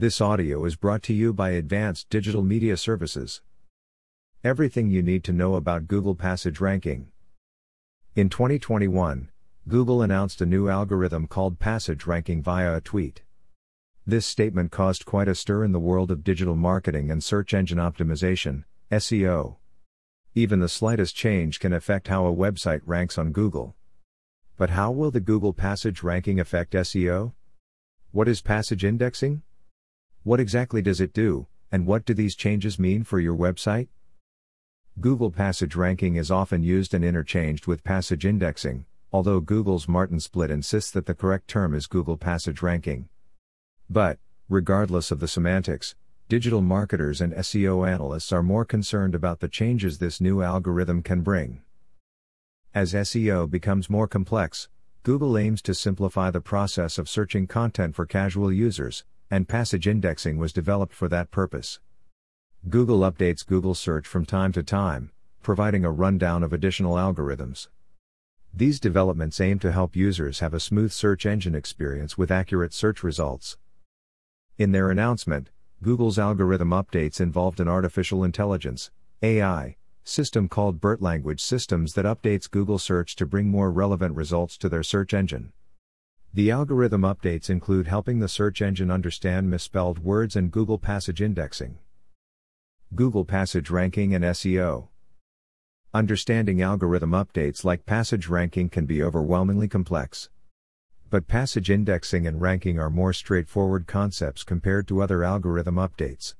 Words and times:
This 0.00 0.22
audio 0.22 0.64
is 0.64 0.76
brought 0.76 1.02
to 1.02 1.12
you 1.12 1.34
by 1.34 1.50
Advanced 1.50 2.08
Digital 2.08 2.42
Media 2.42 2.78
Services. 2.78 3.42
Everything 4.42 4.88
you 4.88 5.02
need 5.02 5.22
to 5.24 5.32
know 5.34 5.56
about 5.56 5.88
Google 5.88 6.14
Passage 6.14 6.58
Ranking. 6.58 7.08
In 8.16 8.30
2021, 8.30 9.28
Google 9.68 10.00
announced 10.00 10.40
a 10.40 10.46
new 10.46 10.70
algorithm 10.70 11.26
called 11.26 11.58
Passage 11.58 12.06
Ranking 12.06 12.40
via 12.40 12.74
a 12.74 12.80
tweet. 12.80 13.24
This 14.06 14.24
statement 14.24 14.72
caused 14.72 15.04
quite 15.04 15.28
a 15.28 15.34
stir 15.34 15.64
in 15.64 15.72
the 15.72 15.78
world 15.78 16.10
of 16.10 16.24
digital 16.24 16.56
marketing 16.56 17.10
and 17.10 17.22
search 17.22 17.52
engine 17.52 17.76
optimization, 17.76 18.64
SEO. 18.90 19.56
Even 20.34 20.60
the 20.60 20.68
slightest 20.70 21.14
change 21.14 21.60
can 21.60 21.74
affect 21.74 22.08
how 22.08 22.24
a 22.24 22.34
website 22.34 22.80
ranks 22.86 23.18
on 23.18 23.32
Google. 23.32 23.76
But 24.56 24.70
how 24.70 24.92
will 24.92 25.10
the 25.10 25.20
Google 25.20 25.52
Passage 25.52 26.02
ranking 26.02 26.40
affect 26.40 26.72
SEO? 26.72 27.34
What 28.12 28.28
is 28.28 28.40
passage 28.40 28.82
indexing? 28.82 29.42
What 30.22 30.38
exactly 30.38 30.82
does 30.82 31.00
it 31.00 31.14
do, 31.14 31.46
and 31.72 31.86
what 31.86 32.04
do 32.04 32.12
these 32.12 32.36
changes 32.36 32.78
mean 32.78 33.04
for 33.04 33.18
your 33.18 33.34
website? 33.34 33.88
Google 35.00 35.30
Passage 35.30 35.74
ranking 35.74 36.16
is 36.16 36.30
often 36.30 36.62
used 36.62 36.92
and 36.92 37.02
interchanged 37.02 37.66
with 37.66 37.82
passage 37.82 38.26
indexing, 38.26 38.84
although 39.14 39.40
Google's 39.40 39.88
Martin 39.88 40.18
Splitt 40.18 40.50
insists 40.50 40.90
that 40.90 41.06
the 41.06 41.14
correct 41.14 41.48
term 41.48 41.74
is 41.74 41.86
Google 41.86 42.18
Passage 42.18 42.60
ranking. 42.60 43.08
But, 43.88 44.18
regardless 44.50 45.10
of 45.10 45.20
the 45.20 45.28
semantics, 45.28 45.94
digital 46.28 46.60
marketers 46.60 47.22
and 47.22 47.32
SEO 47.32 47.88
analysts 47.88 48.30
are 48.30 48.42
more 48.42 48.66
concerned 48.66 49.14
about 49.14 49.40
the 49.40 49.48
changes 49.48 49.96
this 49.96 50.20
new 50.20 50.42
algorithm 50.42 51.02
can 51.02 51.22
bring. 51.22 51.62
As 52.74 52.92
SEO 52.92 53.50
becomes 53.50 53.88
more 53.88 54.06
complex, 54.06 54.68
Google 55.02 55.38
aims 55.38 55.62
to 55.62 55.72
simplify 55.72 56.30
the 56.30 56.42
process 56.42 56.98
of 56.98 57.08
searching 57.08 57.46
content 57.46 57.94
for 57.94 58.04
casual 58.04 58.52
users, 58.52 59.02
and 59.30 59.48
passage 59.48 59.86
indexing 59.86 60.38
was 60.38 60.52
developed 60.52 60.92
for 60.92 61.08
that 61.08 61.30
purpose. 61.30 61.78
Google 62.68 63.00
updates 63.00 63.46
Google 63.46 63.74
Search 63.74 64.06
from 64.06 64.26
time 64.26 64.52
to 64.52 64.62
time, 64.62 65.12
providing 65.42 65.84
a 65.84 65.90
rundown 65.90 66.42
of 66.42 66.52
additional 66.52 66.96
algorithms. 66.96 67.68
These 68.52 68.80
developments 68.80 69.40
aim 69.40 69.60
to 69.60 69.72
help 69.72 69.94
users 69.94 70.40
have 70.40 70.52
a 70.52 70.60
smooth 70.60 70.92
search 70.92 71.24
engine 71.24 71.54
experience 71.54 72.18
with 72.18 72.30
accurate 72.30 72.74
search 72.74 73.02
results. 73.02 73.56
In 74.58 74.72
their 74.72 74.90
announcement, 74.90 75.50
Google's 75.82 76.18
algorithm 76.18 76.70
updates 76.70 77.20
involved 77.20 77.60
an 77.60 77.68
artificial 77.68 78.24
intelligence 78.24 78.90
AI 79.22 79.76
system 80.02 80.48
called 80.48 80.80
BERT 80.80 81.00
Language 81.00 81.40
Systems 81.40 81.94
that 81.94 82.04
updates 82.04 82.50
Google 82.50 82.78
Search 82.78 83.14
to 83.16 83.24
bring 83.24 83.48
more 83.48 83.70
relevant 83.70 84.16
results 84.16 84.58
to 84.58 84.68
their 84.68 84.82
search 84.82 85.14
engine. 85.14 85.52
The 86.32 86.52
algorithm 86.52 87.02
updates 87.02 87.50
include 87.50 87.88
helping 87.88 88.20
the 88.20 88.28
search 88.28 88.62
engine 88.62 88.88
understand 88.88 89.50
misspelled 89.50 89.98
words 89.98 90.36
and 90.36 90.52
Google 90.52 90.78
Passage 90.78 91.20
indexing. 91.20 91.78
Google 92.94 93.24
Passage 93.24 93.68
ranking 93.68 94.14
and 94.14 94.22
SEO. 94.22 94.86
Understanding 95.92 96.62
algorithm 96.62 97.10
updates 97.10 97.64
like 97.64 97.84
passage 97.84 98.28
ranking 98.28 98.68
can 98.68 98.86
be 98.86 99.02
overwhelmingly 99.02 99.66
complex. 99.66 100.28
But 101.10 101.26
passage 101.26 101.68
indexing 101.68 102.28
and 102.28 102.40
ranking 102.40 102.78
are 102.78 102.90
more 102.90 103.12
straightforward 103.12 103.88
concepts 103.88 104.44
compared 104.44 104.86
to 104.86 105.02
other 105.02 105.24
algorithm 105.24 105.74
updates. 105.74 106.34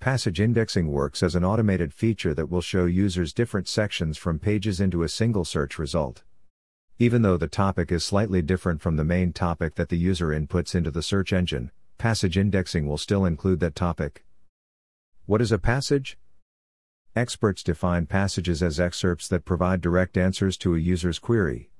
Passage 0.00 0.38
indexing 0.38 0.88
works 0.88 1.22
as 1.22 1.34
an 1.34 1.46
automated 1.46 1.94
feature 1.94 2.34
that 2.34 2.50
will 2.50 2.60
show 2.60 2.84
users 2.84 3.32
different 3.32 3.68
sections 3.68 4.18
from 4.18 4.38
pages 4.38 4.82
into 4.82 5.02
a 5.02 5.08
single 5.08 5.46
search 5.46 5.78
result. 5.78 6.24
Even 7.00 7.22
though 7.22 7.36
the 7.36 7.48
topic 7.48 7.90
is 7.90 8.04
slightly 8.04 8.40
different 8.40 8.80
from 8.80 8.94
the 8.94 9.02
main 9.02 9.32
topic 9.32 9.74
that 9.74 9.88
the 9.88 9.98
user 9.98 10.28
inputs 10.28 10.76
into 10.76 10.92
the 10.92 11.02
search 11.02 11.32
engine, 11.32 11.72
passage 11.98 12.38
indexing 12.38 12.86
will 12.86 12.98
still 12.98 13.24
include 13.24 13.58
that 13.58 13.74
topic. 13.74 14.24
What 15.26 15.40
is 15.40 15.50
a 15.50 15.58
passage? 15.58 16.16
Experts 17.16 17.64
define 17.64 18.06
passages 18.06 18.62
as 18.62 18.78
excerpts 18.78 19.26
that 19.26 19.44
provide 19.44 19.80
direct 19.80 20.16
answers 20.16 20.56
to 20.58 20.76
a 20.76 20.78
user's 20.78 21.18
query. 21.18 21.70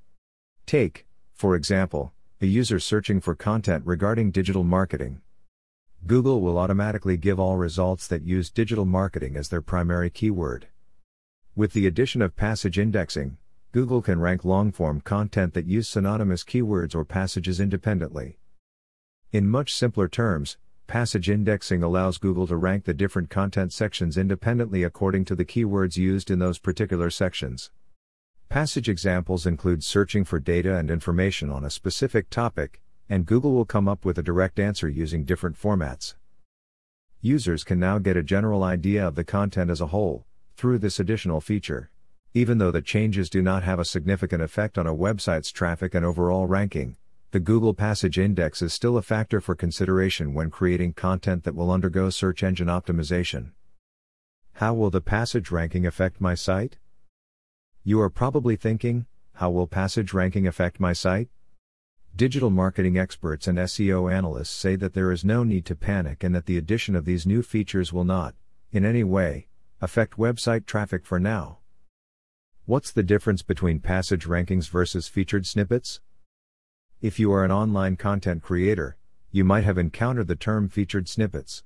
Take, 0.67 1.07
for 1.33 1.55
example, 1.55 2.13
a 2.41 2.47
user 2.47 2.81
searching 2.81 3.21
for 3.21 3.37
content 3.37 3.87
regarding 3.87 4.33
digital 4.33 4.65
marketing. 4.65 5.21
Google 6.09 6.41
will 6.41 6.59
automatically 6.59 7.17
give 7.17 7.39
all 7.39 7.57
results 7.57 8.09
that 8.09 8.23
use 8.25 8.51
digital 8.51 8.85
marketing 8.85 9.37
as 9.37 9.49
their 9.49 9.63
primary 9.63 10.11
keyword. 10.11 10.67
With 11.55 11.73
the 11.73 11.87
addition 11.87 12.21
of 12.21 12.35
passage 12.35 12.81
indexing, 12.81 13.39
Google 13.75 14.03
can 14.03 14.21
rank 14.21 14.45
long 14.45 14.71
form 14.71 15.01
content 15.01 15.53
that 15.55 15.67
use 15.67 15.89
synonymous 15.89 16.45
keywords 16.45 16.95
or 16.95 17.05
passages 17.05 17.59
independently. 17.59 18.39
In 19.33 19.49
much 19.49 19.75
simpler 19.75 20.07
terms, 20.07 20.59
passage 20.87 21.29
indexing 21.29 21.83
allows 21.83 22.19
Google 22.19 22.47
to 22.47 22.57
rank 22.57 22.85
the 22.85 22.95
different 22.95 23.31
content 23.31 23.73
sections 23.73 24.17
independently 24.17 24.85
according 24.85 25.25
to 25.25 25.35
the 25.35 25.45
keywords 25.45 25.97
used 25.97 26.31
in 26.31 26.39
those 26.39 26.61
particular 26.61 27.11
sections. 27.11 27.73
Passage 28.49 28.89
examples 28.89 29.45
include 29.45 29.83
searching 29.83 30.23
for 30.23 30.39
data 30.39 30.77
and 30.77 30.89
information 30.89 31.51
on 31.51 31.65
a 31.65 31.69
specific 31.69 32.31
topic, 32.31 32.81
and 33.09 33.27
Google 33.27 33.55
will 33.55 33.65
come 33.65 33.89
up 33.89 34.05
with 34.05 34.17
a 34.19 34.23
direct 34.23 34.61
answer 34.61 34.89
using 34.89 35.25
different 35.25 35.61
formats. 35.61 36.15
Users 37.21 37.65
can 37.65 37.81
now 37.81 37.99
get 37.99 38.17
a 38.17 38.23
general 38.23 38.63
idea 38.63 39.05
of 39.05 39.17
the 39.17 39.25
content 39.25 39.69
as 39.69 39.81
a 39.81 39.89
whole, 39.89 40.27
through 40.57 40.79
this 40.79 41.01
additional 41.01 41.41
feature. 41.41 41.91
Even 42.37 42.59
though 42.59 42.73
the 42.73 42.83
changes 42.83 43.31
do 43.31 43.41
not 43.41 43.63
have 43.63 43.79
a 43.79 43.85
significant 43.85 44.43
effect 44.43 44.77
on 44.77 44.89
a 44.89 44.95
website's 44.95 45.53
traffic 45.53 45.95
and 45.95 46.05
overall 46.05 46.47
ranking, 46.47 46.97
the 47.31 47.39
Google 47.39 47.75
Passage 47.75 48.19
Index 48.19 48.61
is 48.61 48.73
still 48.73 48.97
a 48.97 49.03
factor 49.03 49.41
for 49.41 49.55
consideration 49.55 50.35
when 50.35 50.51
creating 50.51 50.95
content 50.95 51.45
that 51.45 51.55
will 51.55 51.71
undergo 51.71 52.11
search 52.11 52.43
engine 52.43 52.67
optimization. 52.67 53.53
How 54.55 54.75
will 54.75 54.91
the 54.91 55.01
passage 55.01 55.53
ranking 55.53 55.87
affect 55.87 56.21
my 56.21 56.35
site? 56.35 56.77
You 57.85 58.01
are 58.01 58.11
probably 58.11 58.57
thinking, 58.57 59.07
how 59.35 59.51
will 59.51 59.69
passage 59.69 60.13
ranking 60.13 60.45
affect 60.45 60.81
my 60.81 60.93
site? 60.93 61.29
Digital 62.17 62.51
marketing 62.51 62.99
experts 62.99 63.47
and 63.47 63.59
SEO 63.59 64.13
analysts 64.13 64.51
say 64.51 64.75
that 64.75 64.95
there 64.95 65.13
is 65.13 65.25
no 65.25 65.45
need 65.45 65.65
to 65.67 65.77
panic 65.77 66.25
and 66.25 66.35
that 66.35 66.47
the 66.47 66.59
addition 66.59 66.97
of 66.97 67.05
these 67.05 67.27
new 67.27 67.45
features 67.45 67.93
will 67.93 68.03
not, 68.03 68.35
in 68.73 68.85
any 68.85 69.05
way, 69.05 69.47
affect 69.81 70.19
website 70.19 70.67
traffic 70.67 71.07
for 71.07 71.21
now. 71.21 71.59
What's 72.67 72.93
the 72.93 73.03
difference 73.03 73.43
between 73.43 73.81
passage 73.81 74.25
rankings 74.25 74.71
versus 74.71 75.07
featured 75.07 75.47
snippets? 75.47 76.01
If 77.03 77.19
you 77.19 77.31
are 77.31 77.45
an 77.45 77.53
online 77.53 77.97
content 77.97 78.43
creator, 78.43 78.97
you 79.31 79.45
might 79.45 79.65
have 79.65 79.77
encountered 79.77 80.29
the 80.29 80.35
term 80.35 80.71
featured 80.71 81.07
snippets. 81.07 81.63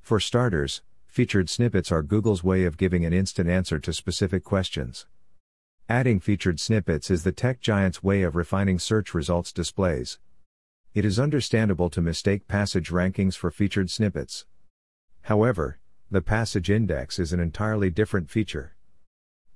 For 0.00 0.20
starters, 0.20 0.82
featured 1.08 1.50
snippets 1.50 1.90
are 1.90 2.04
Google's 2.04 2.44
way 2.44 2.64
of 2.64 2.76
giving 2.76 3.04
an 3.04 3.12
instant 3.12 3.48
answer 3.48 3.80
to 3.80 3.92
specific 3.92 4.44
questions. 4.44 5.04
Adding 5.88 6.20
featured 6.20 6.60
snippets 6.60 7.10
is 7.10 7.24
the 7.24 7.32
tech 7.32 7.60
giant's 7.60 8.00
way 8.00 8.22
of 8.22 8.36
refining 8.36 8.78
search 8.78 9.12
results 9.12 9.52
displays. 9.52 10.20
It 10.94 11.04
is 11.04 11.18
understandable 11.18 11.90
to 11.90 12.00
mistake 12.00 12.46
passage 12.46 12.90
rankings 12.90 13.34
for 13.34 13.50
featured 13.50 13.90
snippets. 13.90 14.46
However, 15.22 15.80
the 16.08 16.22
passage 16.22 16.70
index 16.70 17.18
is 17.18 17.32
an 17.32 17.40
entirely 17.40 17.90
different 17.90 18.30
feature. 18.30 18.76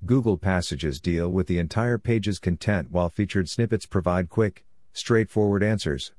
Google 0.06 0.36
Passages 0.36 1.00
deal 1.00 1.30
with 1.30 1.46
the 1.46 1.58
entire 1.58 1.96
page's 1.96 2.38
content 2.38 2.90
while 2.90 3.08
featured 3.08 3.48
snippets 3.48 3.86
provide 3.86 4.28
quick, 4.28 4.66
straightforward 4.92 5.62
answers. 5.62 6.12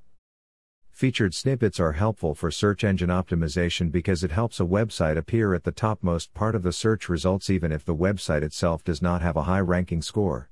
Featured 0.89 1.35
snippets 1.35 1.79
are 1.79 1.91
helpful 1.91 2.33
for 2.33 2.49
search 2.49 2.83
engine 2.83 3.09
optimization 3.09 3.91
because 3.91 4.23
it 4.23 4.31
helps 4.31 4.59
a 4.59 4.63
website 4.63 5.17
appear 5.17 5.53
at 5.53 5.65
the 5.65 5.71
topmost 5.71 6.33
part 6.33 6.55
of 6.55 6.63
the 6.63 6.73
search 6.73 7.07
results 7.09 7.47
even 7.47 7.71
if 7.71 7.85
the 7.85 7.93
website 7.93 8.41
itself 8.41 8.83
does 8.83 9.03
not 9.03 9.21
have 9.21 9.35
a 9.35 9.43
high 9.43 9.59
ranking 9.59 10.01
score. 10.01 10.49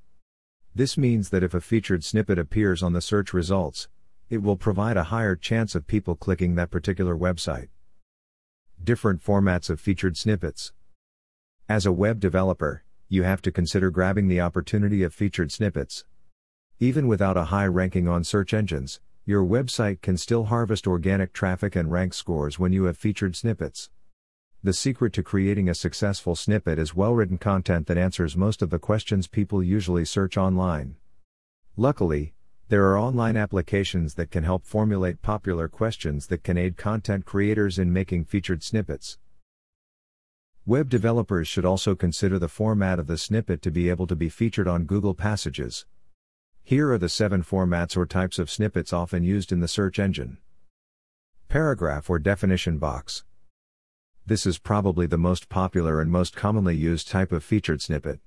This 0.76 0.96
means 0.96 1.32
that 1.32 1.44
if 1.44 1.56
a 1.56 1.62
featured 1.62 2.04
snippet 2.04 2.38
appears 2.38 2.84
on 2.84 2.94
the 2.94 3.02
search 3.02 3.34
results, 3.34 3.88
it 4.30 4.44
will 4.44 4.58
provide 4.58 4.96
a 4.96 5.06
higher 5.06 5.36
chance 5.36 5.74
of 5.74 5.88
people 5.88 6.16
clicking 6.16 6.54
that 6.54 6.70
particular 6.70 7.18
website. 7.18 7.70
Different 8.84 9.24
formats 9.24 9.72
of 9.72 9.80
featured 9.80 10.18
snippets. 10.18 10.72
As 11.68 11.88
a 11.88 11.92
web 11.92 12.20
developer, 12.20 12.84
you 13.14 13.22
have 13.22 13.44
to 13.44 13.52
consider 13.52 13.92
grabbing 13.92 14.28
the 14.28 14.42
opportunity 14.42 15.04
of 15.04 15.14
featured 15.14 15.52
snippets. 15.52 16.04
Even 16.80 17.08
without 17.08 17.38
a 17.38 17.44
high 17.44 17.68
ranking 17.68 18.08
on 18.08 18.24
search 18.24 18.56
engines, 18.56 19.00
your 19.24 19.46
website 19.46 20.02
can 20.02 20.18
still 20.18 20.46
harvest 20.46 20.88
organic 20.88 21.32
traffic 21.32 21.76
and 21.76 21.92
rank 21.92 22.16
scores 22.16 22.58
when 22.58 22.74
you 22.74 22.86
have 22.86 22.98
featured 22.98 23.36
snippets. 23.36 23.92
The 24.64 24.74
secret 24.74 25.14
to 25.14 25.22
creating 25.22 25.70
a 25.70 25.76
successful 25.76 26.36
snippet 26.36 26.80
is 26.80 26.96
well 26.96 27.14
written 27.14 27.38
content 27.38 27.86
that 27.86 28.00
answers 28.00 28.36
most 28.36 28.64
of 28.64 28.72
the 28.72 28.80
questions 28.80 29.28
people 29.28 29.62
usually 29.62 30.06
search 30.06 30.36
online. 30.36 30.96
Luckily, 31.78 32.34
there 32.70 32.86
are 32.86 32.98
online 32.98 33.38
applications 33.38 34.16
that 34.16 34.32
can 34.32 34.44
help 34.44 34.66
formulate 34.66 35.22
popular 35.22 35.68
questions 35.68 36.26
that 36.28 36.44
can 36.44 36.58
aid 36.58 36.78
content 36.78 37.26
creators 37.26 37.78
in 37.78 37.94
making 37.94 38.26
featured 38.26 38.64
snippets. 38.64 39.20
Web 40.66 40.88
developers 40.88 41.46
should 41.46 41.66
also 41.66 41.94
consider 41.94 42.40
the 42.40 42.48
format 42.48 42.98
of 42.98 43.08
the 43.08 43.18
snippet 43.18 43.62
to 43.62 43.70
be 43.70 43.90
able 43.90 44.08
to 44.08 44.16
be 44.16 44.30
featured 44.30 44.66
on 44.66 44.86
Google 44.86 45.14
Passages. 45.14 45.86
Here 46.64 46.90
are 46.94 46.98
the 46.98 47.10
seven 47.10 47.44
formats 47.44 47.98
or 47.98 48.06
types 48.06 48.40
of 48.40 48.50
snippets 48.50 48.94
often 48.94 49.24
used 49.24 49.52
in 49.52 49.60
the 49.60 49.68
search 49.68 50.00
engine. 50.00 50.38
Paragraph 51.50 52.10
or 52.10 52.18
definition 52.18 52.78
box. 52.78 53.26
This 54.26 54.46
is 54.46 54.58
probably 54.58 55.06
the 55.06 55.18
most 55.18 55.50
popular 55.50 56.00
and 56.00 56.10
most 56.10 56.34
commonly 56.34 56.78
used 56.78 57.10
type 57.10 57.34
of 57.34 57.44
featured 57.44 57.82
snippet. 57.82 58.22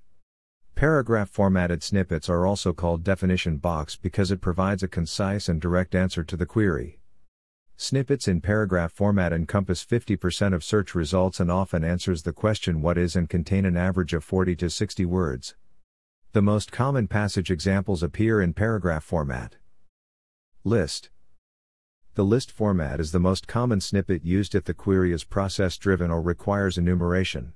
Paragraph 0.74 1.30
formatted 1.30 1.82
snippets 1.82 2.28
are 2.28 2.46
also 2.46 2.74
called 2.74 3.02
definition 3.02 3.56
box 3.56 3.96
because 3.96 4.30
it 4.30 4.42
provides 4.42 4.82
a 4.82 4.88
concise 4.88 5.48
and 5.48 5.58
direct 5.58 5.94
answer 5.94 6.22
to 6.22 6.36
the 6.36 6.44
query. 6.44 6.98
Snippets 7.78 8.26
in 8.26 8.40
paragraph 8.40 8.90
format 8.90 9.34
encompass 9.34 9.84
50% 9.84 10.54
of 10.54 10.64
search 10.64 10.94
results 10.94 11.40
and 11.40 11.50
often 11.50 11.84
answers 11.84 12.22
the 12.22 12.32
question 12.32 12.80
what 12.80 12.96
is 12.96 13.14
and 13.14 13.28
contain 13.28 13.66
an 13.66 13.76
average 13.76 14.14
of 14.14 14.24
40 14.24 14.56
to 14.56 14.70
60 14.70 15.04
words. 15.04 15.54
The 16.32 16.40
most 16.40 16.72
common 16.72 17.06
passage 17.06 17.50
examples 17.50 18.02
appear 18.02 18.40
in 18.40 18.54
paragraph 18.54 19.04
format. 19.04 19.56
List 20.64 21.10
The 22.14 22.24
list 22.24 22.50
format 22.50 22.98
is 22.98 23.12
the 23.12 23.20
most 23.20 23.46
common 23.46 23.82
snippet 23.82 24.24
used 24.24 24.54
if 24.54 24.64
the 24.64 24.72
query 24.72 25.12
is 25.12 25.24
process 25.24 25.76
driven 25.76 26.10
or 26.10 26.22
requires 26.22 26.78
enumeration. 26.78 27.52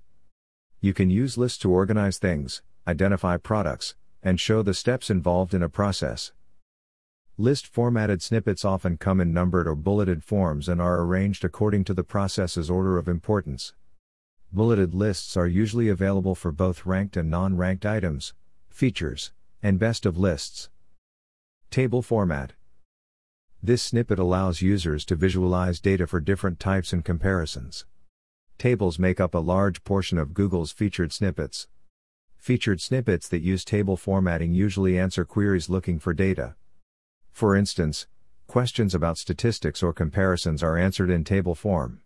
You 0.82 0.92
can 0.92 1.08
use 1.08 1.38
lists 1.38 1.58
to 1.60 1.70
organize 1.70 2.18
things, 2.18 2.60
identify 2.86 3.38
products, 3.38 3.94
and 4.22 4.38
show 4.38 4.62
the 4.62 4.74
steps 4.74 5.08
involved 5.08 5.54
in 5.54 5.62
a 5.62 5.70
process. 5.70 6.32
List 7.40 7.66
formatted 7.66 8.20
snippets 8.20 8.66
often 8.66 8.98
come 8.98 9.18
in 9.18 9.32
numbered 9.32 9.66
or 9.66 9.74
bulleted 9.74 10.22
forms 10.22 10.68
and 10.68 10.78
are 10.78 11.00
arranged 11.00 11.42
according 11.42 11.84
to 11.84 11.94
the 11.94 12.04
process's 12.04 12.68
order 12.68 12.98
of 12.98 13.08
importance. 13.08 13.72
Bulleted 14.52 14.92
lists 14.92 15.38
are 15.38 15.46
usually 15.46 15.88
available 15.88 16.34
for 16.34 16.52
both 16.52 16.84
ranked 16.84 17.16
and 17.16 17.30
non 17.30 17.56
ranked 17.56 17.86
items, 17.86 18.34
features, 18.68 19.32
and 19.62 19.78
best 19.78 20.04
of 20.04 20.18
lists. 20.18 20.68
Table 21.70 22.02
format 22.02 22.52
This 23.62 23.82
snippet 23.82 24.18
allows 24.18 24.60
users 24.60 25.06
to 25.06 25.16
visualize 25.16 25.80
data 25.80 26.06
for 26.06 26.20
different 26.20 26.60
types 26.60 26.92
and 26.92 27.02
comparisons. 27.02 27.86
Tables 28.58 28.98
make 28.98 29.18
up 29.18 29.34
a 29.34 29.38
large 29.38 29.82
portion 29.82 30.18
of 30.18 30.34
Google's 30.34 30.72
featured 30.72 31.10
snippets. 31.10 31.68
Featured 32.36 32.82
snippets 32.82 33.28
that 33.28 33.40
use 33.40 33.64
table 33.64 33.96
formatting 33.96 34.52
usually 34.52 34.98
answer 34.98 35.24
queries 35.24 35.70
looking 35.70 35.98
for 35.98 36.12
data. 36.12 36.54
For 37.40 37.56
instance, 37.56 38.06
questions 38.48 38.94
about 38.94 39.16
statistics 39.16 39.82
or 39.82 39.94
comparisons 39.94 40.62
are 40.62 40.76
answered 40.76 41.08
in 41.08 41.24
table 41.24 41.54
form. 41.54 42.02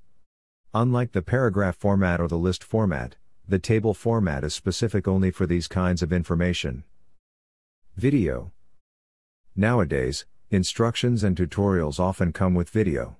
Unlike 0.72 1.10
the 1.10 1.22
paragraph 1.22 1.74
format 1.74 2.20
or 2.20 2.28
the 2.28 2.38
list 2.38 2.62
format, 2.62 3.16
the 3.48 3.58
table 3.58 3.94
format 3.94 4.44
is 4.44 4.54
specific 4.54 5.08
only 5.08 5.32
for 5.32 5.44
these 5.44 5.66
kinds 5.66 6.04
of 6.04 6.12
information. 6.12 6.84
Video 7.96 8.52
Nowadays, 9.56 10.24
instructions 10.52 11.24
and 11.24 11.36
tutorials 11.36 11.98
often 11.98 12.32
come 12.32 12.54
with 12.54 12.70
video. 12.70 13.16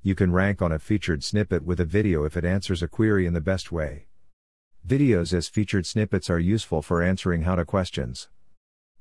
You 0.00 0.14
can 0.14 0.32
rank 0.32 0.62
on 0.62 0.72
a 0.72 0.78
featured 0.78 1.22
snippet 1.22 1.62
with 1.62 1.78
a 1.78 1.84
video 1.84 2.24
if 2.24 2.38
it 2.38 2.46
answers 2.46 2.82
a 2.82 2.88
query 2.88 3.26
in 3.26 3.34
the 3.34 3.42
best 3.42 3.70
way. 3.70 4.06
Videos 4.88 5.34
as 5.34 5.48
featured 5.48 5.84
snippets 5.84 6.30
are 6.30 6.38
useful 6.38 6.80
for 6.80 7.02
answering 7.02 7.42
how 7.42 7.54
to 7.54 7.66
questions. 7.66 8.28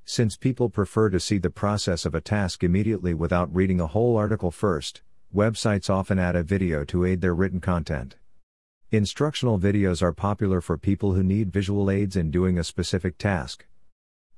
Since 0.06 0.36
people 0.36 0.70
prefer 0.70 1.10
to 1.10 1.20
see 1.20 1.38
the 1.38 1.50
process 1.50 2.06
of 2.06 2.14
a 2.14 2.22
task 2.22 2.64
immediately 2.64 3.14
without 3.14 3.54
reading 3.56 3.80
a 3.80 3.88
whole 3.88 4.18
article 4.18 4.52
first, 4.52 5.02
websites 5.34 5.90
often 5.90 6.20
add 6.20 6.36
a 6.36 6.44
video 6.44 6.84
to 6.86 7.06
aid 7.06 7.22
their 7.22 7.34
written 7.34 7.62
content. 7.62 8.18
Instructional 8.92 9.58
videos 9.58 10.02
are 10.02 10.14
popular 10.14 10.60
for 10.60 10.78
people 10.78 11.14
who 11.14 11.24
need 11.24 11.54
visual 11.54 11.90
aids 11.90 12.16
in 12.16 12.32
doing 12.32 12.60
a 12.60 12.64
specific 12.64 13.18
task. 13.18 13.66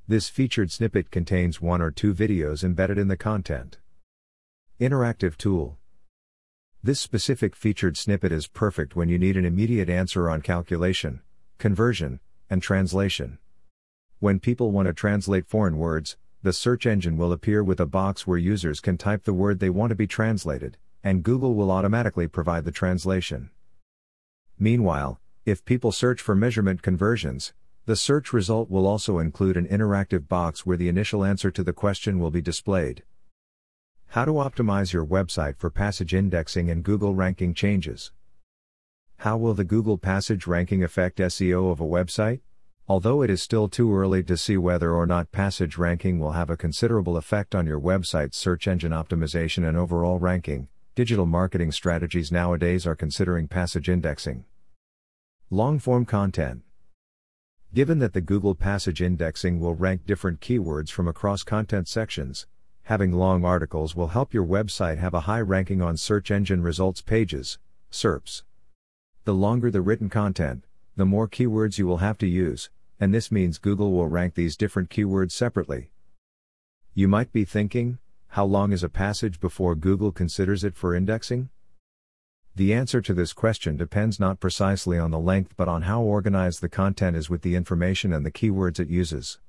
This 0.08 0.30
featured 0.30 0.72
snippet 0.72 1.10
contains 1.10 1.60
one 1.60 1.82
or 1.82 1.90
two 1.90 2.14
videos 2.14 2.64
embedded 2.64 3.00
in 3.00 3.08
the 3.08 3.18
content. 3.18 3.80
Interactive 4.80 5.36
tool. 5.36 5.78
This 6.84 7.00
specific 7.00 7.56
featured 7.56 7.98
snippet 7.98 8.32
is 8.32 8.46
perfect 8.46 8.96
when 8.96 9.10
you 9.10 9.18
need 9.18 9.36
an 9.36 9.46
immediate 9.46 9.90
answer 9.90 10.30
on 10.30 10.42
calculation, 10.42 11.22
conversion, 11.58 12.20
and 12.52 12.62
translation. 12.62 13.40
When 14.20 14.40
people 14.40 14.72
want 14.72 14.88
to 14.88 14.94
translate 14.94 15.46
foreign 15.46 15.78
words, 15.78 16.16
the 16.42 16.54
search 16.54 16.86
engine 16.86 17.18
will 17.18 17.34
appear 17.34 17.64
with 17.64 17.82
a 17.82 17.86
box 17.86 18.26
where 18.26 18.38
users 18.38 18.80
can 18.80 18.98
type 18.98 19.24
the 19.26 19.34
word 19.34 19.60
they 19.60 19.70
want 19.70 19.90
to 19.90 19.96
be 19.96 20.08
translated, 20.08 20.78
and 21.04 21.22
Google 21.22 21.54
will 21.54 21.70
automatically 21.70 22.28
provide 22.28 22.64
the 22.64 22.72
translation. 22.72 23.50
Meanwhile, 24.58 25.20
if 25.46 25.66
people 25.66 25.92
search 25.92 26.22
for 26.22 26.34
measurement 26.34 26.82
conversions, 26.82 27.54
the 27.86 27.98
search 27.98 28.32
result 28.32 28.70
will 28.70 28.88
also 28.88 29.20
include 29.20 29.58
an 29.58 29.68
interactive 29.68 30.30
box 30.30 30.66
where 30.66 30.78
the 30.78 30.88
initial 30.88 31.26
answer 31.26 31.52
to 31.52 31.64
the 31.64 31.74
question 31.74 32.18
will 32.18 32.32
be 32.32 32.42
displayed. 32.42 33.04
How 34.08 34.24
to 34.24 34.32
optimize 34.32 34.94
your 34.94 35.06
website 35.06 35.58
for 35.58 35.70
passage 35.70 36.14
indexing 36.14 36.70
and 36.70 36.84
Google 36.84 37.14
ranking 37.14 37.54
changes. 37.54 38.14
How 39.18 39.36
will 39.36 39.54
the 39.54 39.66
Google 39.66 39.98
Passage 39.98 40.48
ranking 40.48 40.84
affect 40.84 41.20
SEO 41.20 41.70
of 41.70 41.82
a 41.82 41.86
website? 41.86 42.40
Although 42.88 43.24
it 43.24 43.32
is 43.32 43.42
still 43.42 43.68
too 43.68 43.96
early 43.96 44.22
to 44.24 44.38
see 44.38 44.58
whether 44.58 44.92
or 44.92 45.08
not 45.08 45.32
passage 45.32 45.76
ranking 45.76 46.20
will 46.20 46.34
have 46.34 46.52
a 46.52 46.58
considerable 46.58 47.18
effect 47.18 47.56
on 47.56 47.66
your 47.66 47.80
website's 47.80 48.38
search 48.38 48.68
engine 48.68 48.92
optimization 48.92 49.68
and 49.68 49.76
overall 49.76 50.20
ranking, 50.20 50.68
digital 50.94 51.26
marketing 51.26 51.72
strategies 51.72 52.32
nowadays 52.32 52.86
are 52.86 52.96
considering 52.96 53.48
passage 53.48 53.90
indexing. 53.90 54.46
Long 55.50 55.80
form 55.80 56.06
content. 56.06 56.62
Given 57.74 57.98
that 58.00 58.14
the 58.14 58.22
Google 58.22 58.54
Passage 58.54 59.02
indexing 59.02 59.60
will 59.60 59.74
rank 59.74 60.06
different 60.06 60.40
keywords 60.40 60.92
from 60.92 61.08
across 61.08 61.42
content 61.42 61.88
sections, 61.88 62.46
having 62.84 63.12
long 63.12 63.44
articles 63.44 63.96
will 63.96 64.10
help 64.10 64.32
your 64.32 64.46
website 64.46 65.00
have 65.00 65.16
a 65.16 65.22
high 65.22 65.42
ranking 65.42 65.82
on 65.82 65.98
search 65.98 66.30
engine 66.30 66.62
results 66.62 67.02
pages, 67.02 67.58
SERPs. 67.92 68.44
The 69.24 69.34
longer 69.34 69.72
the 69.72 69.82
written 69.82 70.08
content, 70.08 70.66
the 70.96 71.06
more 71.06 71.28
keywords 71.28 71.78
you 71.78 71.86
will 71.88 71.98
have 71.98 72.18
to 72.20 72.28
use, 72.28 72.70
and 73.00 73.14
this 73.14 73.32
means 73.32 73.58
Google 73.58 73.92
will 73.92 74.08
rank 74.08 74.36
these 74.36 74.56
different 74.56 74.90
keywords 74.90 75.32
separately. 75.32 75.92
You 76.94 77.08
might 77.08 77.34
be 77.34 77.44
thinking, 77.44 78.00
how 78.30 78.46
long 78.46 78.72
is 78.72 78.84
a 78.84 78.90
passage 78.90 79.40
before 79.40 79.76
Google 79.76 80.12
considers 80.12 80.64
it 80.64 80.76
for 80.76 80.96
indexing? 80.96 81.50
The 82.56 82.74
answer 82.74 83.02
to 83.02 83.14
this 83.14 83.34
question 83.34 83.76
depends 83.76 84.18
not 84.18 84.40
precisely 84.40 84.98
on 84.98 85.12
the 85.12 85.20
length 85.20 85.56
but 85.58 85.68
on 85.68 85.82
how 85.82 86.02
organized 86.02 86.62
the 86.62 86.70
content 86.70 87.18
is 87.18 87.30
with 87.30 87.42
the 87.42 87.56
information 87.56 88.14
and 88.14 88.26
the 88.26 88.32
keywords 88.32 88.80
it 88.80 88.88
uses. 88.88 89.40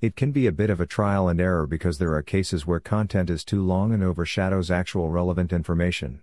It 0.00 0.16
can 0.16 0.32
be 0.32 0.48
a 0.48 0.52
bit 0.52 0.68
of 0.68 0.80
a 0.80 0.86
trial 0.86 1.28
and 1.28 1.40
error 1.40 1.68
because 1.68 1.98
there 1.98 2.14
are 2.14 2.22
cases 2.22 2.66
where 2.66 2.80
content 2.80 3.30
is 3.30 3.44
too 3.44 3.62
long 3.62 3.92
and 3.92 4.02
overshadows 4.02 4.68
actual 4.68 5.10
relevant 5.10 5.52
information. 5.52 6.22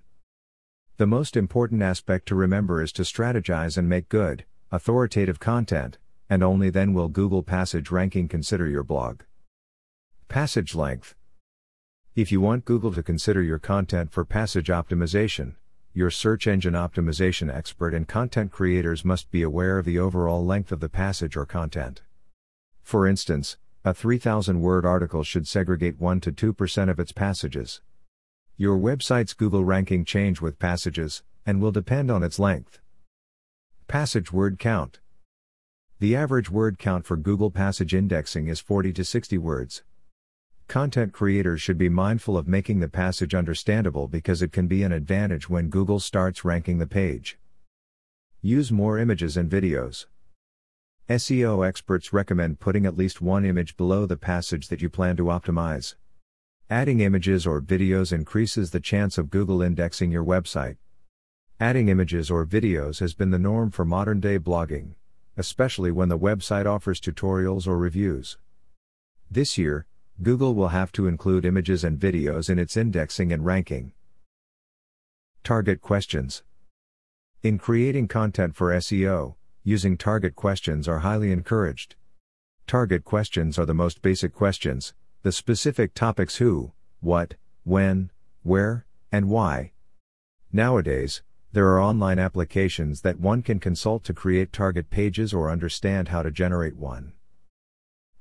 The 0.98 1.08
most 1.08 1.38
important 1.38 1.82
aspect 1.82 2.28
to 2.28 2.36
remember 2.36 2.84
is 2.84 2.92
to 2.92 3.04
strategize 3.04 3.78
and 3.78 3.88
make 3.88 4.10
good, 4.10 4.44
authoritative 4.72 5.40
content, 5.40 5.98
and 6.30 6.44
only 6.44 6.70
then 6.70 6.94
will 6.94 7.08
Google 7.08 7.42
Passage 7.42 7.90
Ranking 7.90 8.28
consider 8.28 8.68
your 8.68 8.84
blog. 8.84 9.22
Passage 10.28 10.76
length. 10.76 11.16
If 12.16 12.32
you 12.32 12.40
want 12.40 12.66
Google 12.66 12.94
to 12.94 13.02
consider 13.02 13.42
your 13.42 13.58
content 13.58 14.12
for 14.12 14.24
passage 14.24 14.68
optimization, 14.68 15.56
your 15.94 16.12
search 16.12 16.46
engine 16.46 16.76
optimization 16.76 17.52
expert 17.52 17.96
and 17.96 18.08
content 18.08 18.52
creators 18.52 19.04
must 19.04 19.32
be 19.32 19.42
aware 19.42 19.80
of 19.80 19.86
the 19.86 19.98
overall 19.98 20.46
length 20.46 20.72
of 20.72 20.82
the 20.82 20.90
passage 20.90 21.36
or 21.36 21.48
content. 21.48 22.04
For 22.84 23.08
instance, 23.08 23.58
a 23.84 23.94
3000 23.94 24.62
word 24.62 24.86
article 24.86 25.24
should 25.24 25.48
segregate 25.48 26.00
1 26.00 26.22
to 26.22 26.32
2% 26.32 26.90
of 26.90 27.00
its 27.00 27.12
passages. 27.12 27.82
Your 28.56 28.78
website's 28.78 29.34
Google 29.34 29.64
ranking 29.66 30.06
change 30.06 30.42
with 30.42 30.60
passages, 30.60 31.24
and 31.44 31.60
will 31.60 31.72
depend 31.72 32.12
on 32.12 32.22
its 32.22 32.38
length. 32.38 32.80
Passage 33.90 34.32
word 34.32 34.60
count. 34.60 35.00
The 35.98 36.16
average 36.16 36.52
word 36.52 36.78
count 36.78 37.08
for 37.08 37.18
Google 37.18 37.50
Passage 37.50 37.96
indexing 37.96 38.48
is 38.48 38.60
40 38.60 38.94
to 38.94 39.04
60 39.04 39.40
words. 39.40 39.82
Content 40.68 41.12
creators 41.12 41.60
should 41.60 41.80
be 41.80 41.90
mindful 41.90 42.38
of 42.38 42.48
making 42.48 42.82
the 42.82 42.88
passage 42.88 43.34
understandable 43.34 44.08
because 44.08 44.44
it 44.44 44.52
can 44.52 44.68
be 44.68 44.84
an 44.84 44.92
advantage 44.92 45.50
when 45.50 45.70
Google 45.70 46.00
starts 46.00 46.46
ranking 46.46 46.78
the 46.78 46.86
page. 46.86 47.40
Use 48.44 48.72
more 48.72 49.00
images 49.00 49.36
and 49.36 49.50
videos. 49.50 50.06
SEO 51.10 51.68
experts 51.68 52.14
recommend 52.14 52.60
putting 52.60 52.86
at 52.86 52.96
least 52.96 53.22
one 53.22 53.44
image 53.44 53.76
below 53.76 54.06
the 54.06 54.18
passage 54.18 54.68
that 54.68 54.84
you 54.84 54.90
plan 54.92 55.18
to 55.18 55.24
optimize. 55.24 55.96
Adding 56.70 57.00
images 57.00 57.48
or 57.48 57.60
videos 57.60 58.14
increases 58.14 58.70
the 58.70 58.80
chance 58.80 59.18
of 59.18 59.32
Google 59.32 59.64
indexing 59.64 60.12
your 60.12 60.24
website. 60.24 60.78
Adding 61.62 61.90
images 61.90 62.32
or 62.32 62.46
videos 62.46 63.02
has 63.02 63.14
been 63.14 63.32
the 63.32 63.38
norm 63.38 63.70
for 63.70 63.84
modern 63.84 64.22
day 64.22 64.40
blogging, 64.40 64.94
especially 65.36 65.92
when 65.92 66.08
the 66.08 66.18
website 66.18 66.66
offers 66.66 67.02
tutorials 67.02 67.68
or 67.68 67.78
reviews. 67.78 68.38
This 69.30 69.58
year, 69.58 69.86
Google 70.24 70.56
will 70.56 70.70
have 70.70 70.94
to 70.94 71.08
include 71.08 71.44
images 71.44 71.84
and 71.84 72.00
videos 72.00 72.50
in 72.50 72.60
its 72.60 72.78
indexing 72.78 73.34
and 73.34 73.46
ranking. 73.46 73.92
Target 75.44 75.82
questions. 75.82 76.44
In 77.44 77.58
creating 77.58 78.08
content 78.08 78.56
for 78.56 78.72
SEO, 78.72 79.36
using 79.64 79.98
target 79.98 80.36
questions 80.36 80.88
are 80.88 81.00
highly 81.00 81.30
encouraged. 81.30 81.96
Target 82.68 83.04
questions 83.04 83.60
are 83.60 83.66
the 83.66 83.74
most 83.74 84.02
basic 84.02 84.34
questions, 84.34 84.94
the 85.24 85.34
specific 85.34 85.94
topics 85.94 86.38
who, 86.38 86.72
what, 87.02 87.34
when, 87.66 88.12
where, 88.44 88.86
and 89.12 89.28
why, 89.28 89.74
Nowadays, 90.52 91.22
there 91.52 91.68
are 91.68 91.82
online 91.82 92.20
applications 92.20 93.02
that 93.02 93.20
one 93.20 93.42
can 93.42 93.60
consult 93.60 94.04
to 94.04 94.14
create 94.14 94.54
target 94.54 94.92
pages 94.92 95.34
or 95.34 95.50
understand 95.50 96.10
how 96.10 96.22
to 96.22 96.30
generate 96.30 96.76
one. 96.76 97.14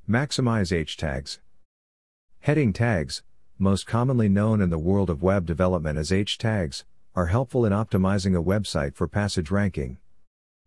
Maximize 0.09 0.73
H 0.73 0.97
tags. 0.97 1.39
Heading 2.41 2.73
tags, 2.73 3.23
most 3.59 3.87
commonly 3.87 4.31
known 4.31 4.63
in 4.63 4.71
the 4.71 4.79
world 4.79 5.11
of 5.11 5.23
web 5.23 5.45
development 5.45 5.99
as 5.99 6.11
H 6.11 6.39
tags, 6.39 6.87
are 7.15 7.27
helpful 7.27 7.67
in 7.67 7.73
optimizing 7.73 8.35
a 8.35 8.43
website 8.43 8.95
for 8.95 9.07
passage 9.07 9.51
ranking. 9.51 9.99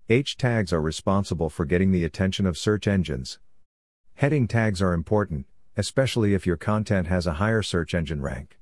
H 0.07 0.37
tags 0.37 0.71
are 0.71 0.81
responsible 0.81 1.49
for 1.49 1.65
getting 1.65 1.91
the 1.91 2.03
attention 2.03 2.45
of 2.45 2.57
search 2.57 2.87
engines. 2.87 3.39
Heading 4.15 4.47
tags 4.47 4.83
are 4.83 4.93
important, 4.93 5.47
especially 5.77 6.35
if 6.35 6.45
your 6.45 6.57
content 6.57 7.07
has 7.07 7.25
a 7.25 7.33
higher 7.33 7.63
search 7.63 7.95
engine 7.95 8.21
rank. 8.21 8.59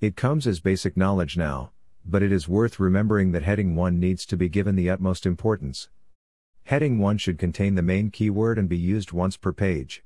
It 0.00 0.16
comes 0.16 0.46
as 0.46 0.58
basic 0.58 0.96
knowledge 0.96 1.36
now, 1.36 1.70
but 2.08 2.22
it 2.22 2.30
is 2.30 2.48
worth 2.48 2.78
remembering 2.78 3.32
that 3.32 3.42
heading 3.42 3.74
1 3.74 3.98
needs 3.98 4.24
to 4.26 4.36
be 4.36 4.48
given 4.48 4.76
the 4.76 4.88
utmost 4.88 5.26
importance. 5.26 5.88
Heading 6.64 6.98
1 6.98 7.18
should 7.18 7.38
contain 7.38 7.74
the 7.74 7.82
main 7.82 8.10
keyword 8.10 8.58
and 8.58 8.68
be 8.68 8.76
used 8.76 9.12
once 9.12 9.36
per 9.36 9.52
page. 9.52 10.04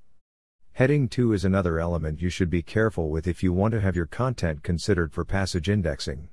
Heading 0.73 1.09
2 1.09 1.35
is 1.35 1.45
another 1.45 1.79
element 1.79 2.23
you 2.23 2.31
should 2.31 2.49
be 2.49 2.63
careful 2.63 3.11
with 3.11 3.27
if 3.27 3.43
you 3.43 3.53
want 3.53 3.73
to 3.73 3.81
have 3.81 3.97
your 3.97 4.07
content 4.07 4.63
considered 4.63 5.13
for 5.13 5.25
passage 5.25 5.69
indexing. 5.69 6.29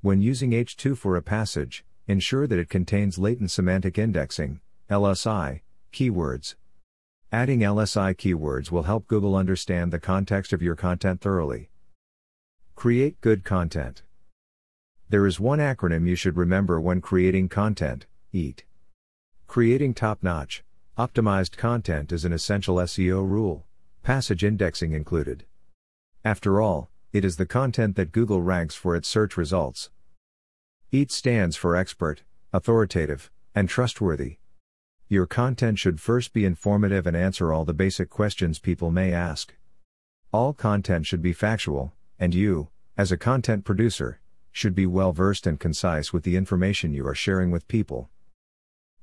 When 0.00 0.22
using 0.22 0.52
H2 0.52 0.96
for 0.96 1.16
a 1.16 1.22
passage, 1.22 1.84
ensure 2.06 2.46
that 2.46 2.58
it 2.58 2.70
contains 2.70 3.18
latent 3.18 3.50
semantic 3.50 3.98
indexing, 3.98 4.60
LSI, 4.90 5.60
keywords. 5.92 6.54
Adding 7.32 7.60
LSI 7.60 8.14
keywords 8.14 8.70
will 8.70 8.84
help 8.84 9.06
Google 9.08 9.36
understand 9.36 9.92
the 9.92 9.98
context 9.98 10.52
of 10.52 10.62
your 10.62 10.76
content 10.76 11.20
thoroughly. 11.20 11.70
Create 12.74 13.20
good 13.20 13.44
content. 13.44 14.02
There 15.10 15.26
is 15.26 15.38
one 15.38 15.58
acronym 15.58 16.08
you 16.08 16.16
should 16.16 16.36
remember 16.36 16.80
when 16.80 17.00
creating 17.00 17.50
content 17.50 18.06
EAT. 18.32 18.64
Creating 19.46 19.92
top 19.92 20.22
notch, 20.22 20.64
optimized 20.96 21.56
content 21.56 22.10
is 22.10 22.24
an 22.24 22.32
essential 22.32 22.76
SEO 22.76 23.28
rule, 23.28 23.66
passage 24.02 24.42
indexing 24.42 24.92
included. 24.92 25.44
After 26.24 26.60
all, 26.60 26.90
it 27.12 27.24
is 27.24 27.36
the 27.36 27.46
content 27.46 27.96
that 27.96 28.12
Google 28.12 28.40
ranks 28.40 28.74
for 28.74 28.96
its 28.96 29.06
search 29.06 29.36
results. 29.36 29.90
EAT 30.90 31.12
stands 31.12 31.54
for 31.54 31.76
expert, 31.76 32.22
authoritative, 32.52 33.30
and 33.54 33.68
trustworthy. 33.68 34.38
Your 35.08 35.26
content 35.26 35.78
should 35.78 36.00
first 36.00 36.32
be 36.32 36.46
informative 36.46 37.06
and 37.06 37.16
answer 37.16 37.52
all 37.52 37.66
the 37.66 37.74
basic 37.74 38.08
questions 38.08 38.58
people 38.58 38.90
may 38.90 39.12
ask. 39.12 39.54
All 40.32 40.54
content 40.54 41.06
should 41.06 41.22
be 41.22 41.34
factual, 41.34 41.92
and 42.18 42.34
you, 42.34 42.68
as 42.96 43.12
a 43.12 43.18
content 43.18 43.64
producer, 43.64 44.18
should 44.54 44.72
be 44.72 44.86
well 44.86 45.12
versed 45.12 45.48
and 45.48 45.58
concise 45.58 46.12
with 46.12 46.22
the 46.22 46.36
information 46.36 46.94
you 46.94 47.04
are 47.08 47.14
sharing 47.14 47.50
with 47.50 47.66
people. 47.66 48.08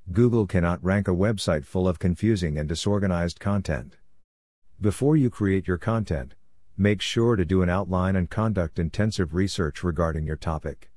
Google 0.10 0.48
cannot 0.48 0.82
rank 0.82 1.10
a 1.10 1.12
website 1.12 1.66
full 1.66 1.90
of 1.90 2.00
confusing 2.00 2.58
and 2.58 2.70
disorganized 2.70 3.42
content. 3.42 3.98
Before 4.80 5.18
you 5.18 5.30
create 5.30 5.68
your 5.68 5.78
content, 5.78 6.36
make 6.78 7.02
sure 7.02 7.36
to 7.36 7.44
do 7.44 7.62
an 7.62 7.70
outline 7.70 8.16
and 8.16 8.30
conduct 8.30 8.80
intensive 8.80 9.34
research 9.34 9.84
regarding 9.84 10.26
your 10.26 10.38
topic. 10.38 10.90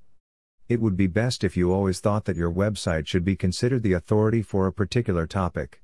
It 0.69 0.81
would 0.81 0.97
be 0.97 1.09
best 1.09 1.43
if 1.43 1.57
you 1.57 1.73
always 1.73 1.99
thought 1.99 2.25
that 2.27 2.37
your 2.37 2.53
website 2.53 3.09
should 3.09 3.25
be 3.25 3.35
considered 3.35 3.83
the 3.83 3.93
authority 3.95 4.41
for 4.41 4.69
a 4.69 4.73
particular 4.73 5.27
topic. 5.27 5.83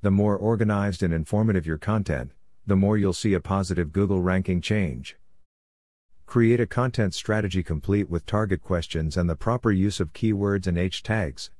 The 0.00 0.10
more 0.10 0.38
organized 0.38 1.02
and 1.02 1.12
informative 1.12 1.66
your 1.66 1.76
content, 1.76 2.32
the 2.66 2.76
more 2.76 2.96
you'll 2.96 3.12
see 3.12 3.34
a 3.34 3.40
positive 3.40 3.92
Google 3.92 4.22
ranking 4.22 4.62
change. 4.62 5.18
Create 6.30 6.60
a 6.60 6.66
content 6.66 7.12
strategy 7.12 7.60
complete 7.60 8.08
with 8.08 8.24
target 8.24 8.62
questions 8.62 9.16
and 9.16 9.28
the 9.28 9.34
proper 9.34 9.72
use 9.72 9.98
of 9.98 10.12
keywords 10.12 10.68
and 10.68 10.78
H 10.78 11.02
tags. 11.02 11.50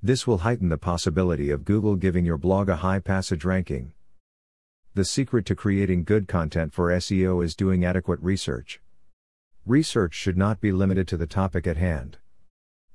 This 0.00 0.28
will 0.28 0.38
heighten 0.38 0.68
the 0.68 0.78
possibility 0.78 1.50
of 1.50 1.64
Google 1.64 1.96
giving 1.96 2.24
your 2.24 2.38
blog 2.38 2.68
a 2.68 2.76
high 2.76 3.00
passage 3.00 3.44
ranking. 3.44 3.94
The 4.94 5.04
secret 5.04 5.44
to 5.46 5.56
creating 5.56 6.04
good 6.04 6.28
content 6.28 6.72
for 6.72 6.92
SEO 6.92 7.44
is 7.44 7.56
doing 7.56 7.84
adequate 7.84 8.20
research. 8.22 8.80
Research 9.66 10.14
should 10.14 10.36
not 10.36 10.60
be 10.60 10.70
limited 10.70 11.08
to 11.08 11.16
the 11.16 11.26
topic 11.26 11.66
at 11.66 11.76
hand. 11.76 12.18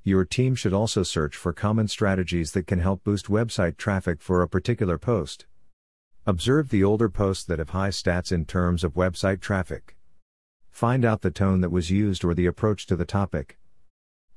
Your 0.03 0.23
team 0.23 0.55
should 0.55 0.71
also 0.71 1.03
search 1.03 1.35
for 1.35 1.51
common 1.51 1.89
strategies 1.89 2.53
that 2.53 2.67
can 2.67 2.79
help 2.79 3.03
boost 3.03 3.25
website 3.25 3.75
traffic 3.75 4.21
for 4.21 4.41
a 4.41 4.47
particular 4.47 4.97
post. 4.97 5.45
Observe 6.25 6.69
the 6.69 6.85
older 6.85 7.09
posts 7.09 7.43
that 7.43 7.59
have 7.59 7.71
high 7.71 7.89
stats 7.89 8.31
in 8.31 8.45
terms 8.45 8.85
of 8.85 8.93
website 8.93 9.41
traffic. 9.41 9.97
Find 10.71 11.05
out 11.05 11.21
the 11.21 11.29
tone 11.29 11.61
that 11.61 11.69
was 11.69 11.91
used 11.91 12.23
or 12.23 12.33
the 12.33 12.47
approach 12.47 12.87
to 12.87 12.95
the 12.95 13.05
topic. 13.05 13.59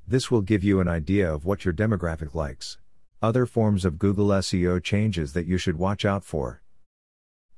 This 0.07 0.31
will 0.31 0.43
give 0.43 0.63
you 0.63 0.81
an 0.81 0.89
idea 0.89 1.33
of 1.33 1.47
what 1.47 1.65
your 1.65 1.73
demographic 1.73 2.35
likes. 2.35 2.77
Other 3.23 3.47
forms 3.47 3.87
of 3.87 3.99
Google 3.99 4.29
SEO 4.29 4.83
changes 4.83 5.33
that 5.33 5.47
you 5.47 5.57
should 5.57 5.79
watch 5.79 6.05
out 6.05 6.23
for. 6.23 6.61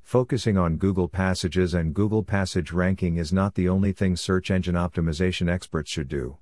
Focusing 0.03 0.57
on 0.57 0.77
Google 0.77 1.09
Passages 1.09 1.75
and 1.75 1.93
Google 1.93 2.23
Passage 2.23 2.71
ranking 2.71 3.17
is 3.17 3.33
not 3.33 3.57
the 3.57 3.69
only 3.69 3.91
thing 3.91 4.15
search 4.15 4.53
engine 4.53 4.77
optimization 4.77 5.51
experts 5.51 5.91
should 5.91 6.07
do. 6.07 6.37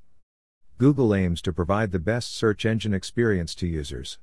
Google 0.76 1.14
aims 1.14 1.40
to 1.40 1.52
provide 1.52 1.90
the 1.90 1.98
best 1.98 2.36
search 2.36 2.66
engine 2.66 2.92
experience 2.92 3.54
to 3.54 3.66
users. 3.66 4.18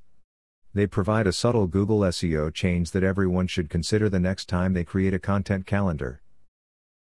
They 0.75 0.85
provide 0.85 1.25
a 1.25 1.33
subtle 1.33 1.65
Google 1.65 2.01
SEO 2.01 2.53
change 2.53 2.91
that 2.91 3.03
everyone 3.03 3.47
should 3.47 3.69
consider 3.69 4.09
the 4.09 4.19
next 4.19 4.45
time 4.47 4.73
they 4.73 4.83
create 4.83 5.15
a 5.15 5.19
content 5.19 5.65
calendar. 5.65 6.20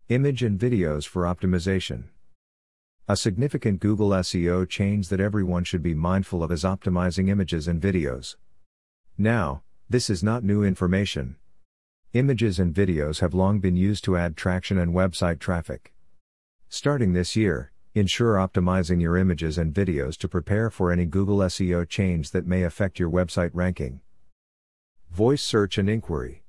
Image 0.09 0.41
and 0.41 0.59
videos 0.59 1.07
for 1.07 1.21
optimization. 1.21 2.05
A 3.07 3.15
significant 3.15 3.79
Google 3.79 4.09
SEO 4.09 4.67
change 4.67 5.09
that 5.09 5.19
everyone 5.19 5.63
should 5.63 5.83
be 5.83 5.93
mindful 5.93 6.41
of 6.41 6.51
is 6.51 6.63
optimizing 6.63 7.29
images 7.29 7.67
and 7.67 7.79
videos. 7.79 8.35
Now, 9.19 9.61
this 9.87 10.09
is 10.09 10.23
not 10.23 10.43
new 10.43 10.63
information. 10.63 11.35
Images 12.13 12.57
and 12.57 12.73
videos 12.73 13.19
have 13.19 13.35
long 13.35 13.59
been 13.59 13.75
used 13.75 14.03
to 14.05 14.17
add 14.17 14.35
traction 14.35 14.79
and 14.79 14.95
website 14.95 15.37
traffic. 15.37 15.93
Starting 16.69 17.13
this 17.13 17.35
year, 17.35 17.71
ensure 17.93 18.33
optimizing 18.33 18.99
your 18.99 19.15
images 19.15 19.59
and 19.59 19.75
videos 19.75 20.17
to 20.17 20.27
prepare 20.27 20.71
for 20.71 20.91
any 20.91 21.05
Google 21.05 21.37
SEO 21.37 21.87
change 21.87 22.31
that 22.31 22.47
may 22.47 22.63
affect 22.63 22.97
your 22.97 23.11
website 23.11 23.51
ranking. 23.53 24.01
Voice 25.11 25.43
search 25.43 25.77
and 25.77 25.87
inquiry. 25.87 26.41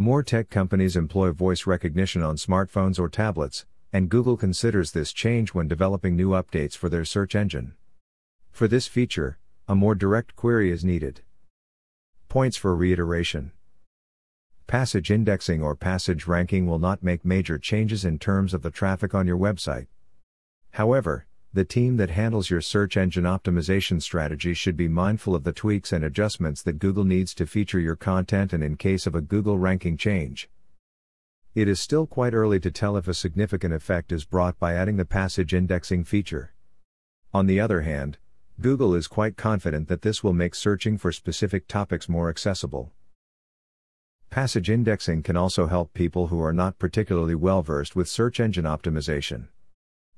More 0.00 0.22
tech 0.22 0.48
companies 0.48 0.96
employ 0.96 1.30
voice 1.30 1.66
recognition 1.66 2.22
on 2.22 2.36
smartphones 2.36 2.98
or 2.98 3.10
tablets, 3.10 3.66
and 3.92 4.08
Google 4.08 4.38
considers 4.38 4.92
this 4.92 5.12
change 5.12 5.50
when 5.50 5.68
developing 5.68 6.16
new 6.16 6.30
updates 6.30 6.74
for 6.74 6.88
their 6.88 7.04
search 7.04 7.34
engine. 7.34 7.74
For 8.50 8.66
this 8.66 8.86
feature, 8.86 9.38
a 9.68 9.74
more 9.74 9.94
direct 9.94 10.36
query 10.36 10.70
is 10.70 10.86
needed. 10.86 11.20
Points 12.30 12.56
for 12.56 12.74
reiteration 12.74 13.52
Passage 14.66 15.10
indexing 15.10 15.62
or 15.62 15.76
passage 15.76 16.26
ranking 16.26 16.66
will 16.66 16.78
not 16.78 17.02
make 17.02 17.22
major 17.22 17.58
changes 17.58 18.02
in 18.02 18.18
terms 18.18 18.54
of 18.54 18.62
the 18.62 18.70
traffic 18.70 19.14
on 19.14 19.26
your 19.26 19.36
website. 19.36 19.88
However, 20.70 21.26
the 21.52 21.64
team 21.64 21.96
that 21.96 22.10
handles 22.10 22.48
your 22.48 22.60
search 22.60 22.96
engine 22.96 23.24
optimization 23.24 24.00
strategy 24.00 24.54
should 24.54 24.76
be 24.76 24.86
mindful 24.86 25.34
of 25.34 25.42
the 25.42 25.52
tweaks 25.52 25.92
and 25.92 26.04
adjustments 26.04 26.62
that 26.62 26.78
Google 26.78 27.02
needs 27.02 27.34
to 27.34 27.44
feature 27.44 27.80
your 27.80 27.96
content 27.96 28.52
and 28.52 28.62
in 28.62 28.76
case 28.76 29.04
of 29.04 29.16
a 29.16 29.20
Google 29.20 29.58
ranking 29.58 29.96
change. 29.96 30.48
It 31.52 31.66
is 31.66 31.80
still 31.80 32.06
quite 32.06 32.34
early 32.34 32.60
to 32.60 32.70
tell 32.70 32.96
if 32.96 33.08
a 33.08 33.14
significant 33.14 33.74
effect 33.74 34.12
is 34.12 34.24
brought 34.24 34.60
by 34.60 34.74
adding 34.74 34.96
the 34.96 35.04
passage 35.04 35.52
indexing 35.52 36.04
feature. 36.04 36.54
On 37.34 37.46
the 37.46 37.58
other 37.58 37.80
hand, 37.80 38.18
Google 38.60 38.94
is 38.94 39.08
quite 39.08 39.36
confident 39.36 39.88
that 39.88 40.02
this 40.02 40.22
will 40.22 40.32
make 40.32 40.54
searching 40.54 40.98
for 40.98 41.10
specific 41.10 41.66
topics 41.66 42.08
more 42.08 42.30
accessible. 42.30 42.92
Passage 44.30 44.70
indexing 44.70 45.24
can 45.24 45.36
also 45.36 45.66
help 45.66 45.94
people 45.94 46.28
who 46.28 46.40
are 46.40 46.52
not 46.52 46.78
particularly 46.78 47.34
well 47.34 47.62
versed 47.62 47.96
with 47.96 48.08
search 48.08 48.38
engine 48.38 48.66
optimization. 48.66 49.48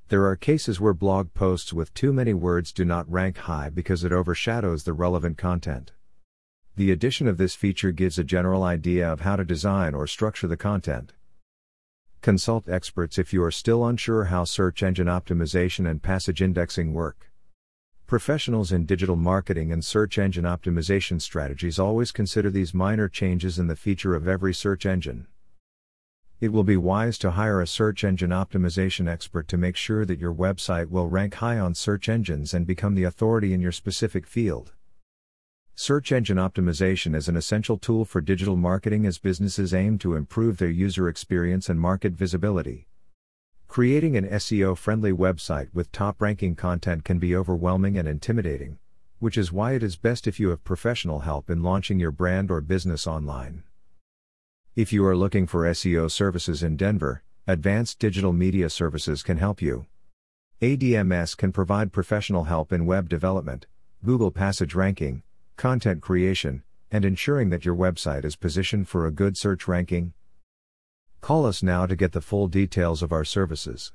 There 0.09 0.27
are 0.27 0.37
cases 0.37 0.81
where 0.81 0.93
blog 0.93 1.33
posts 1.35 1.73
with 1.73 1.95
too 1.95 2.13
many 2.13 2.35
words 2.35 2.73
do 2.73 2.85
not 2.85 3.11
rank 3.11 3.39
high 3.39 3.71
because 3.71 4.05
it 4.05 4.13
overshadows 4.13 4.85
the 4.85 4.93
relevant 4.93 5.39
content. 5.39 5.93
The 6.77 6.91
addition 6.91 7.29
of 7.29 7.37
this 7.37 7.55
feature 7.55 7.93
gives 7.93 8.19
a 8.19 8.25
general 8.25 8.63
idea 8.63 9.11
of 9.11 9.21
how 9.21 9.37
to 9.37 9.45
design 9.45 9.95
or 9.95 10.07
structure 10.07 10.47
the 10.47 10.57
content. 10.57 11.13
Consult 12.23 12.69
experts 12.69 13.19
if 13.19 13.33
you 13.33 13.43
are 13.43 13.51
still 13.51 13.85
unsure 13.85 14.25
how 14.25 14.45
search 14.45 14.83
engine 14.83 15.09
optimization 15.09 15.91
and 15.91 16.03
passage 16.03 16.41
indexing 16.41 16.93
work. 16.93 17.33
Professionals 18.07 18.71
in 18.71 18.87
digital 18.87 19.17
marketing 19.17 19.73
and 19.73 19.85
search 19.85 20.19
engine 20.19 20.45
optimization 20.45 21.21
strategies 21.21 21.79
always 21.79 22.13
consider 22.13 22.51
these 22.51 22.75
minor 22.75 23.09
changes 23.09 23.59
in 23.59 23.67
the 23.67 23.75
feature 23.75 24.15
of 24.15 24.29
every 24.29 24.55
search 24.55 24.87
engine. 24.87 25.27
It 26.43 26.53
will 26.53 26.65
be 26.65 26.77
wise 26.77 27.19
to 27.19 27.31
hire 27.31 27.61
a 27.61 27.69
search 27.69 28.03
engine 28.03 28.31
optimization 28.31 29.09
expert 29.09 29.47
to 29.47 29.57
make 29.57 29.77
sure 29.77 30.05
that 30.05 30.19
your 30.19 30.35
website 30.35 30.91
will 30.91 31.07
rank 31.07 31.35
high 31.35 31.61
on 31.61 31.73
search 31.73 32.09
engines 32.09 32.53
and 32.53 32.67
become 32.67 32.97
the 32.97 33.05
authority 33.05 33.55
in 33.55 33.61
your 33.61 33.71
specific 33.71 34.27
field. 34.27 34.73
Search 35.77 36.11
engine 36.11 36.39
optimization 36.39 37.15
is 37.15 37.29
an 37.29 37.37
essential 37.37 37.79
tool 37.79 38.05
for 38.05 38.21
digital 38.21 38.57
marketing 38.57 39.07
as 39.07 39.19
businesses 39.19 39.73
aim 39.73 39.99
to 39.99 40.17
improve 40.17 40.59
their 40.59 40.69
user 40.69 41.09
experience 41.09 41.69
and 41.69 41.79
market 41.79 42.15
visibility. 42.15 42.89
Creating 43.69 44.17
an 44.17 44.29
SEO 44.29 44.77
friendly 44.77 45.13
website 45.13 45.73
with 45.73 45.93
top 45.93 46.21
ranking 46.21 46.57
content 46.57 47.05
can 47.05 47.21
be 47.21 47.37
overwhelming 47.37 47.97
and 47.97 48.09
intimidating, 48.09 48.79
which 49.21 49.39
is 49.39 49.53
why 49.53 49.75
it 49.75 49.83
is 49.85 49.95
best 49.95 50.27
if 50.27 50.41
you 50.41 50.49
have 50.49 50.65
professional 50.65 51.21
help 51.21 51.49
in 51.49 51.63
launching 51.63 52.01
your 52.01 52.11
brand 52.11 52.51
or 52.51 52.61
business 52.61 53.07
online. 53.07 53.63
If 54.75 54.93
you 54.93 55.05
are 55.05 55.17
looking 55.17 55.47
for 55.47 55.65
SEO 55.65 56.11
services 56.11 56.63
in 56.63 56.77
Denver, 56.77 57.23
Advanced 57.47 57.99
Digital 57.99 58.33
Media 58.33 58.71
Services 58.71 59.23
can 59.23 59.37
help 59.37 59.61
you. 59.61 59.87
ADMS 60.61 61.37
can 61.37 61.53
provide 61.53 61.93
professional 61.93 62.45
help 62.45 62.73
in 62.73 62.87
web 62.87 63.09
development, 63.09 63.67
Google 64.05 64.31
Passage 64.31 64.75
ranking, 64.75 65.23
content 65.57 66.01
creation, 66.01 66.63
and 66.91 67.05
ensuring 67.05 67.51
that 67.51 67.65
your 67.65 67.77
website 67.77 68.25
is 68.25 68.37
positioned 68.37 68.89
for 68.89 69.07
a 69.07 69.11
good 69.11 69.37
search 69.37 69.69
ranking, 69.69 70.15
Call 71.23 71.47
us 71.47 71.63
now 71.63 71.87
to 71.87 71.95
get 71.95 72.11
the 72.11 72.21
full 72.21 72.49
details 72.49 73.01
of 73.01 73.13
our 73.13 73.25
services. 73.25 73.93